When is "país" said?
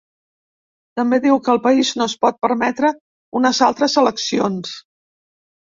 1.67-1.91